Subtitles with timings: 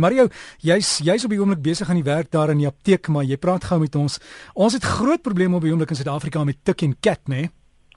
[0.00, 0.28] Mario,
[0.64, 3.36] jy's jy's op die oomblik besig aan die werk daar in die apteek, maar jy
[3.36, 4.16] praat gou met ons.
[4.54, 7.42] Ons het groot probleme op die oomblik in Suid-Afrika met tik en kat, né?
[7.44, 7.50] Nee?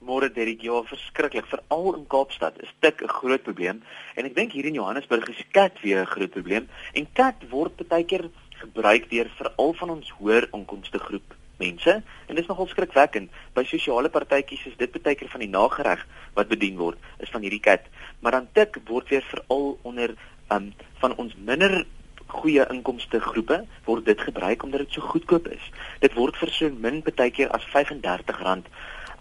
[0.04, 1.46] Môre Derek, ja, verskriklik.
[1.48, 3.80] Veral in Kaapstad is tik 'n groot probleem
[4.16, 6.68] en ek dink hier in Johannesburg is kat weer 'n groot probleem.
[6.92, 8.28] En kat word baie keer
[8.60, 11.90] gebruik deur veral van ons hoër inkomste groep mense
[12.28, 13.30] en dit is nogal skrikwekkend.
[13.54, 17.42] By sosiale partytjies is dit baie keer van die nagereg wat bedien word, is van
[17.42, 17.80] hierdie kat.
[18.20, 20.16] Maar dan tik word weer veral onder
[20.52, 21.86] um, van ons minder
[22.26, 25.70] goeie inkomste groepe word dit gebruik omdat dit so goedkoop is.
[26.00, 28.64] Dit word vir so min baie keer as R35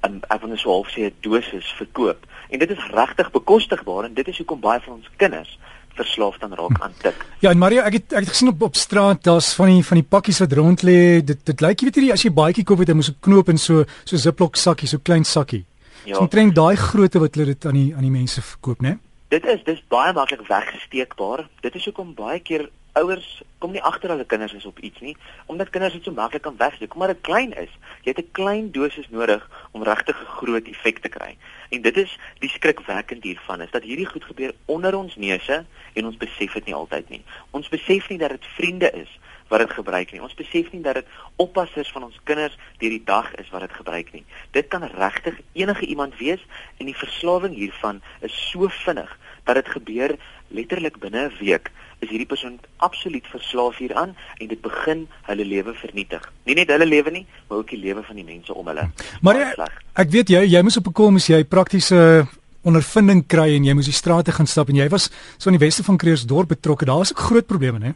[0.03, 2.25] um, ek wil net so half sê 'n dosis verkoop.
[2.49, 5.57] En dit is regtig bekostigbaar en dit is hoekom baie van ons kinders
[5.93, 7.25] verslaaf dan raak aan tik.
[7.39, 9.97] Ja, en Mario, ek het ek het gesien op op straat daar's van die van
[10.01, 11.21] die pakkies wat rond lê.
[11.23, 13.49] Dit dit lyk jy weet jy as jy baadjie koop het, jy moet 'n knoop
[13.49, 15.65] in so so Ziploc sakkie, so klein sakkie.
[16.05, 16.15] Ja.
[16.15, 18.87] So trend daai grootte wat hulle dit aan die aan die mense verkoop, né?
[18.87, 18.97] Nee?
[19.29, 21.47] Dit is dis baie maklik weggesteekbaar.
[21.61, 25.15] Dit is hoekom baie keer ouers kom nie agter hulle kinders is op iets nie,
[25.51, 26.89] omdat kinders dit so maklik kan wegsteek.
[26.93, 27.71] Kom maar dit klein is.
[28.03, 31.37] Jy het 'n klein dosis nodig om regtig 'n groot effek te kry.
[31.69, 36.05] En dit is die skrikwekkend hiervan is dat hierdie goed gebeur onder ons neuse en
[36.05, 37.23] ons besef dit nie altyd nie.
[37.51, 40.21] Ons besef nie dat dit vriende is wat dit gebruik nie.
[40.21, 43.73] Ons besef nie dat dit oppassers van ons kinders deur die dag is wat dit
[43.73, 44.25] gebruik nie.
[44.51, 46.45] Dit kan regtig enige iemand wees
[46.77, 52.09] en die verslawing hiervan is so vinnig dat dit gebeur letterlik binne 'n week is
[52.09, 56.31] hierdie persoon absoluut verslaaf hieraan en dit begin hulle lewe vernietig.
[56.43, 58.89] Nie net hulle lewe nie, maar ook die lewe van die mense om hulle.
[59.21, 59.67] Maar jy,
[60.03, 62.27] ek weet jy jy moes op 'n kom as jy praktiese
[62.63, 65.65] ondervinding kry en jy moes die strate gaan stap en jy was so in die
[65.65, 66.85] weste van Kreersdorp betrokke.
[66.85, 67.93] Daar was ook groot probleme, né?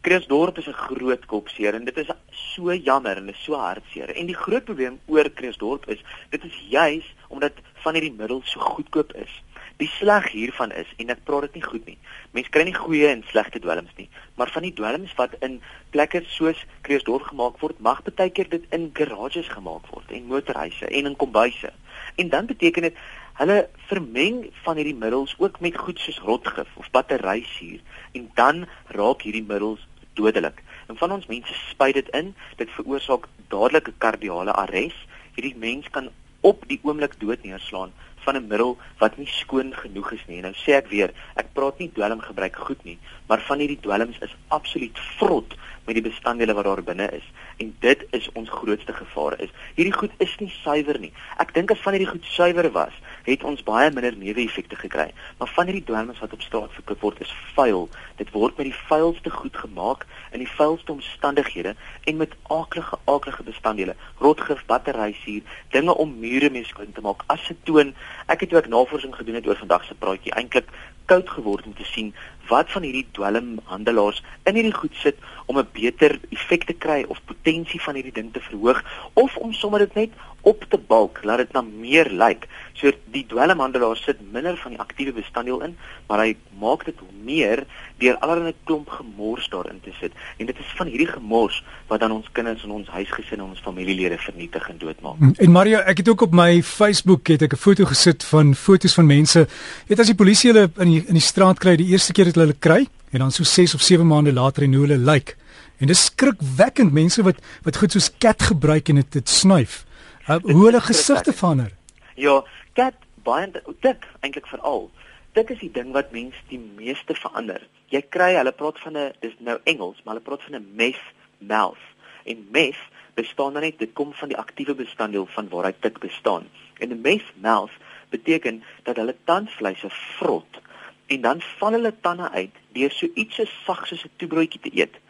[0.00, 4.10] Kreersdorp is 'n groot kopseer en dit is so jammer en is so hartseer.
[4.14, 5.98] En die groot probleem oor Kreersdorp is
[6.30, 9.42] dit is juis omdat van hierdie middels so goedkoop is.
[9.78, 11.98] Die sleg hiervan is en ek praat dit nie goed nie.
[12.34, 15.60] Mense kry nie goeie en slegte dwelms nie, maar van die dwelms wat in
[15.94, 20.90] plekke soos Kreeusdorp gemaak word, mag baie keer dit in garages gemaak word en motorhuise
[20.90, 21.70] en in kombuise.
[22.18, 22.98] En dan beteken dit
[23.38, 27.78] hulle vermeng van hierdie middels ook met goed soos rotgif of batterysuur
[28.18, 28.64] en dan
[28.98, 29.86] raak hierdie middels
[30.18, 30.58] dodelik.
[30.90, 35.06] En van ons mense spuit dit in, dit veroorsaak dadelike kardiale arrest.
[35.38, 36.10] Hierdie mens kan
[36.48, 37.92] op die oomblik dood neerslaan
[38.24, 40.40] van 'n middel wat nie skoon genoeg is nie.
[40.40, 42.98] Nou sê ek weer, ek praat nie dwelm gebruik goed nie,
[43.28, 45.54] maar van hierdie dwelms is absoluut vrot
[45.86, 47.26] met die bestanddele wat daar binne is
[47.56, 49.50] en dit is ons grootste gevaar is.
[49.74, 51.12] Hierdie goed is nie suiwer nie.
[51.38, 52.92] Ek dink as van hierdie goed suiwer was,
[53.28, 55.10] het ons baie minder neeweffekte gekry.
[55.38, 57.88] Maar van hierdie dwelms wat op straat verkoop word is vuil.
[58.16, 61.74] Dit word met die vuilste goed gemaak in die vuilste omstandighede
[62.04, 67.94] en met aaklige aaklige bestanddele, rotgif, batterysuur, dinge om mure mee skoon te maak, asetoon.
[68.26, 70.72] Ek het ook navorsing gedoen het oor vandag se praatjie eintlik
[71.08, 72.12] koud geword om te sien
[72.48, 75.16] wat van hierdie dwelmhandelaars in hierdie goed sit
[75.46, 79.52] om 'n beter effek te kry of potensie van hierdie ding te verhoog of om
[79.52, 80.10] sommer dit net
[80.40, 82.46] op te balk, laat dit na meer lyk.
[82.78, 85.74] So die dwelmhandelaar sit minder van die aktiewe bestanddeel in,
[86.06, 87.64] maar hy maak dit meer
[87.98, 90.14] deur allerlei klomp gemors daarin te sit.
[90.38, 91.58] En dit is van hierdie gemors
[91.90, 95.18] wat dan ons kinders en ons huisgesinne en ons familielede vernietig en doodmaak.
[95.18, 98.54] Mm, en Mario, ek het ook op my Facebook het ek 'n foto gesit van
[98.54, 99.48] fotos van mense.
[99.88, 102.34] Weet as die polisie hulle in die in die straat kry, die eerste keer dat
[102.34, 105.36] hulle kry en dan so 6 of 7 maande later en hoe hulle lyk.
[105.78, 109.84] En dit skrikwekkend mense wat wat goed soos kat gebruik en dit snuif.
[110.28, 111.70] Uh, hoe hulle gesigte verander.
[112.14, 112.44] Ja,
[112.76, 113.48] kat baie
[113.80, 114.90] dik eintlik veral.
[115.32, 117.62] Dit is die ding wat mense die meeste verander.
[117.88, 121.06] Jy kry hulle praat van 'n dis nou Engels, maar hulle praat van 'n meth
[121.38, 121.84] mouth.
[122.24, 122.82] En meth
[123.14, 126.44] bestaan dan net dit kom van die aktiewe bestanddeel van waaruit dit bestaan.
[126.78, 127.72] En 'n meth mouth
[128.08, 130.60] beteken dat hulle tandvleise vrot
[131.06, 134.76] en dan val hulle tande uit deur so iets so sag soos 'n toebroodjie te
[134.76, 135.00] eet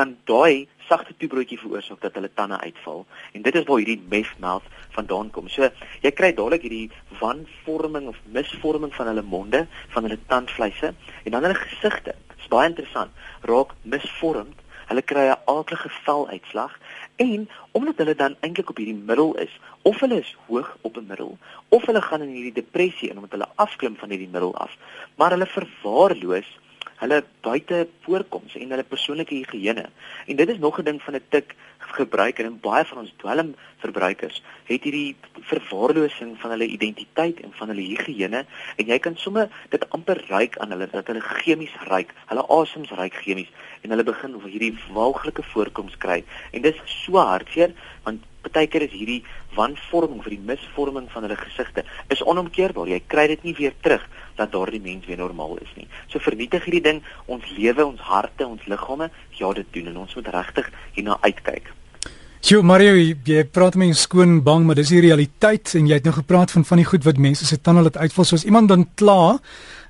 [0.00, 4.66] kan daai sagte toebroodjie veroorsaak dat hulle tande uitval en dit is waar hierdie mouth
[4.96, 5.48] vandaan kom.
[5.48, 5.68] So
[6.02, 6.90] jy kry dadelik hierdie
[7.20, 12.16] wanvorming of misvorming van hulle monde, van hulle tandvleise en dan hulle gesigte.
[12.34, 13.14] Dit is baie interessant.
[13.46, 14.58] Raak misvormd.
[14.90, 16.72] Hulle kry 'n aardige veluitslag
[17.16, 17.48] en
[17.78, 19.52] omdat hulle dan eintlik op hierdie middel is,
[19.82, 21.38] of hulle is hoog op 'n middel
[21.68, 24.76] of hulle gaan in hierdie depressie en omdat hulle afklim van hierdie middel af,
[25.14, 26.58] maar hulle verwaarloos
[27.00, 29.86] hulle buite voorkoms en hulle persoonlike higiëne.
[30.26, 31.54] En dit is nog 'n ding van 'n tik
[31.96, 35.16] gebruiker en baie van ons dwelm verbruikers het hierdie
[35.48, 40.58] verwaarlosing van hulle identiteit en van hulle higiëne en jy kan sommer dit amper ryk
[40.60, 43.50] aan hulle dat hulle chemies ryk, hulle asems ryk chemies
[43.82, 46.22] en hulle begin hierdie walglike voorkoms kry
[46.52, 47.74] en dit is so hartseer
[48.04, 49.20] want partykeer is hierdie
[49.56, 51.84] wanvorming vir die misvorming van hulle gesigte
[52.14, 52.88] is onomkeerbaar.
[52.88, 54.06] Jy kry dit nie weer terug
[54.38, 55.88] dat daardie mens weer normaal is nie.
[56.12, 59.10] So vernietig hierdie ding ons lewe, ons harte, ons liggame.
[59.40, 61.69] Ja, dit doen en ons moet regtig hierna uitkyk.
[62.40, 66.14] Sjoe Mario, jy praat 'n skoon bang, maar dis die realiteit en jy het nou
[66.14, 69.38] gepraat van van die goed wat mense se tande laat uitval soos iemand dan kla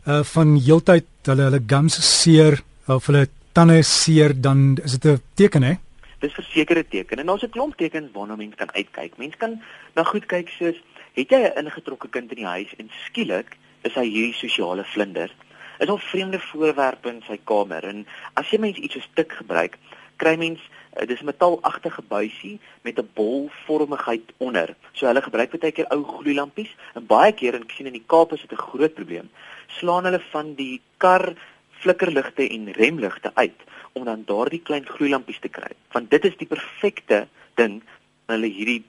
[0.06, 5.23] uh van heeltyd hulle hulle gums seer of hulle tande seer dan is dit 'n
[5.35, 5.75] teken hè?
[6.19, 9.17] Dis 'n sekere teken en daar's 'n klomp tekens waarna mens kan uitkyk.
[9.17, 9.62] Mens kan
[9.94, 10.76] na goed kyk soos
[11.14, 15.31] het jy 'n ingetrokke kind in die huis en skielik is hy hierdie sosiale vlinder.
[15.79, 19.79] Is al vreemde voorwerpe in sy kamer en as jy mens iets so stik gebruik,
[20.20, 24.75] kry mens uh, dis metaalagtige buisie met 'n bolvormigheid onder.
[24.93, 28.06] So hulle gebruik baie keer ou gloeilampies en baie keer en ek sien in die
[28.06, 29.31] Kaap is dit 'n groot probleem.
[29.78, 31.34] Slaan hulle van die kar
[31.81, 33.61] flikkerligte en remligte uit
[33.93, 35.72] om dan daardie klein gloeilampies te kry.
[35.93, 37.82] Want dit is die perfekte ding
[38.26, 38.84] hulle hierdie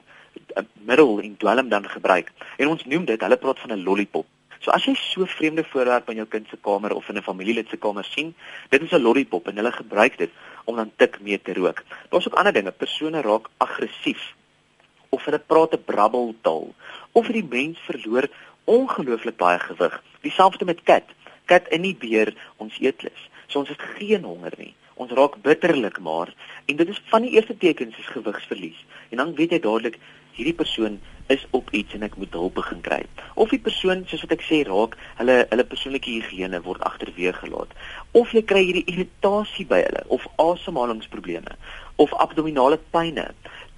[0.56, 2.32] uh, middel en dwelm dan gebruik.
[2.58, 4.26] En ons noem dit, hulle praat van 'n lollipop.
[4.62, 7.70] So as jy so vreemde voorwerp in jou kind se kamer of in 'n familielid
[7.70, 8.36] se kamer sien,
[8.70, 10.30] dit is 'n lollipop en hulle gebruik dit
[10.66, 11.84] om dan tik mee te rook.
[12.10, 14.36] Daar's ook ander dinge, persone raak aggressief
[15.10, 16.76] of hulle praat 'n brabbeltaal
[17.12, 18.28] of die mens verloor
[18.66, 20.04] ongelooflik baie gewig.
[20.22, 21.04] Dieselfde met kat.
[21.46, 23.30] Kat in die beer ons eetlus.
[23.48, 24.76] So ons het geen honger nie.
[24.94, 26.34] Ons raak bitterlik maar
[26.66, 28.86] en dit is van die eerste tekens is gewigsverlies.
[29.10, 29.98] En dan weet jy dadelik
[30.38, 31.00] hierdie persoon
[31.34, 33.02] is op iets en ek moet hulp begin kry.
[33.36, 37.74] Of die persoon, soos wat ek sê, raak hulle hulle persoonlike higiëne word agterweeg gelaat.
[38.18, 41.58] Of jy kry hierdie irritasie by hulle of asemhalingsprobleme
[42.02, 43.30] of abdominale pyne.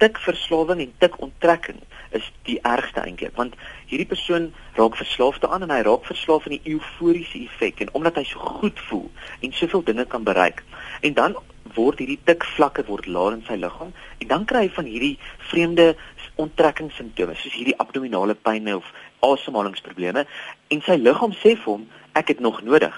[0.02, 1.82] Tikverslawing en tikonttrekking
[2.14, 3.56] is die ergste eintlik want
[3.90, 8.20] hierdie persoon raak verslaaf daaraan en hy raak verslaaf aan die euforiese effek en omdat
[8.20, 9.08] hy so goed voel
[9.40, 10.62] en soveel dinge kan bereik
[11.02, 11.36] en dan
[11.76, 15.16] word hierdie tikvlakke word laer in sy liggaam en dan kry hy van hierdie
[15.50, 15.94] vreemde
[16.42, 18.86] onttrekkingssimptome soos hierdie abdominale pyn of
[19.22, 20.26] asemhalingsprobleme
[20.74, 22.94] en sy liggaam sê vir hom ek het nog nodig.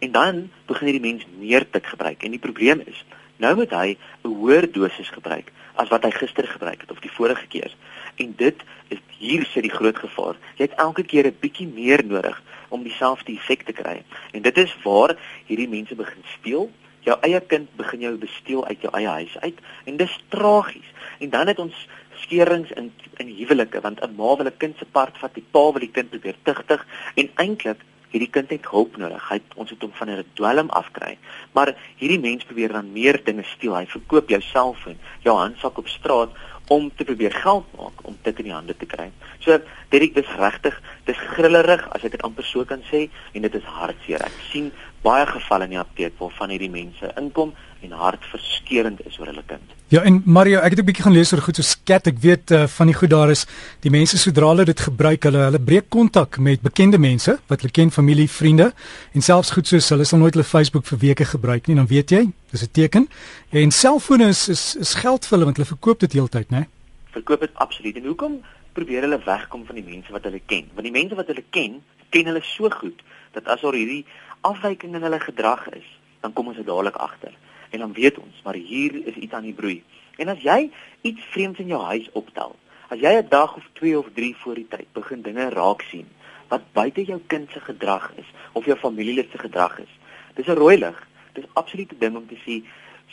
[0.00, 3.04] En dan begin hierdie mens meer tik gebruik en die probleem is
[3.42, 7.10] nou moet hy 'n hoër dosis gebruik as wat hy gister gebruik het of die
[7.10, 7.72] vorige keer.
[8.16, 8.56] En dit
[8.88, 10.36] is hier sit die groot gevaar.
[10.56, 14.02] Jy het elke keer 'n bietjie meer nodig om dieselfde effek te kry.
[14.32, 15.16] En dit is waar
[15.46, 16.70] hierdie mense begin speel.
[17.04, 20.92] Jou eie kind begin jou besteel uit jou eie huis uit en dis tragies.
[21.20, 21.88] En dan het ons
[22.24, 22.92] skeurings in
[23.22, 25.94] in huwelike want 'n ma wil 'n kind se part vat, die pa wil die
[25.96, 27.80] kind probeer tigtig en eintlik
[28.14, 29.28] hierdie kind het hulp nodig.
[29.28, 31.18] Hy ons het hom van 'n dwelm afkry.
[31.52, 33.76] Maar hierdie mens probeer dan meer dinge steel.
[33.76, 36.30] Hy verkoop jou selfoon, jou handsak op straat
[36.68, 39.10] om te probeer geld maak om dit in die hande te kry.
[39.44, 39.58] So
[39.92, 43.70] Derek, dis regtig, dis grillerig as ek dit amper so kan sê en dit is
[43.76, 44.24] hartseer.
[44.24, 44.70] Ek sien
[45.04, 47.52] baie gevalle in die apteek waar van hierdie mense inkom
[47.84, 49.76] en hartverskeurende is oor hulle kind.
[49.94, 52.06] Ja, en Mario, ek het 'n bietjie gaan lees oor goed so skat.
[52.06, 53.46] Ek weet uh, van die goed daar is
[53.80, 57.70] die mense sodra hulle dit gebruik, hulle hulle breek kontak met bekende mense wat hulle
[57.70, 58.72] ken, familie, vriende
[59.12, 62.10] en selfs goed soos hulle sal nooit hulle Facebook vir weke gebruik nie, dan weet
[62.10, 63.08] jy, dis 'n teken.
[63.50, 66.66] En selfone is is is geld vir hulle want hulle verkoop dit heeltyd, né?
[67.12, 67.96] Verkoop dit absoluut.
[67.96, 68.40] En hoekom
[68.72, 70.66] probeer hulle wegkom van die mense wat hulle ken?
[70.74, 72.98] Want die mense wat hulle ken, ken hulle so goed
[73.32, 74.04] dat as daar hierdie
[74.40, 75.86] afwyking in hulle gedrag is,
[76.20, 77.30] dan kom ons dit dadelik agter
[77.74, 79.82] en dan weet ons maar hier is iets aan die broei.
[80.22, 80.70] En as jy
[81.02, 82.54] iets vreemds in jou huis optel,
[82.88, 86.06] as jy 'n dag of 2 of 3 voor die tyd begin dinge raak sien
[86.48, 89.92] wat buite jou kind se gedrag is of jou familielid se gedrag is,
[90.34, 91.08] dis 'n rooi lig.
[91.32, 92.62] Dis absoluut 'n ding om te sê,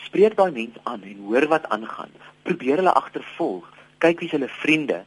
[0.05, 2.11] spreek daai mens aan en hoor wat aangaan.
[2.44, 3.65] Probeer hulle agtervolg,
[3.97, 5.03] kyk wie's hulle vriende.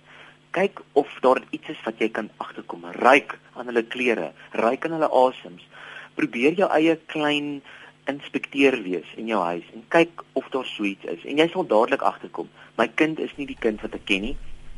[0.50, 2.84] Kyk of daar iets is wat jy kan agterkom.
[2.84, 5.66] Ryk aan hulle klere, ryk aan hulle asems.
[6.14, 7.62] Probeer jou eie klein
[8.10, 11.66] inspekteur wees in jou huis en kyk of daar so iets is en jy sal
[11.66, 12.48] dadelik agterkom.
[12.78, 14.34] My kind is nie die kind wat ek ken nie.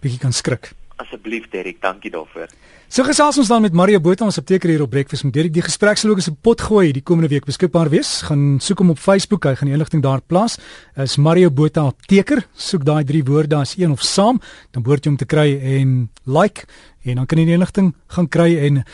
[0.00, 0.72] bietjie kan skrik.
[1.00, 2.50] Asseblief Derek, dankie daarvoor.
[2.90, 5.52] So gesels ons dan met Mario Botha ons apteker hier op Breakfast met Derek.
[5.54, 8.22] Die gesprek sal ook as 'n pot gooi die komende week beskikbaar wees.
[8.22, 10.58] Gaan soek hom op Facebook, hy gaan die inligting daar plaas.
[10.96, 12.46] Is Mario Botha apteker.
[12.54, 14.40] Soek daai drie woorde as een of saam,
[14.72, 16.66] dan behoort jy hom te kry en like
[17.04, 18.84] en dan kan jy die inligting gaan kry en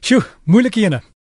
[0.00, 1.02] sjoe, moeilike ene.